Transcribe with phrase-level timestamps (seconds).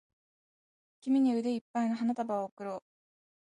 [1.01, 2.83] 君に腕いっぱいの花束を贈ろう